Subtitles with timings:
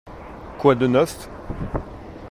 [0.57, 1.29] Quoi de neuf?